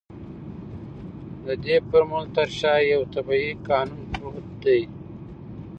[1.45, 4.81] د دې فورمول تر شا يو طبيعي قانون پروت دی.